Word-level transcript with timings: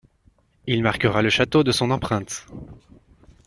Il 0.65 0.81
marquera 0.81 1.21
le 1.21 1.29
château 1.29 1.63
de 1.63 1.71
son 1.71 1.91
empreinte. 1.91 2.47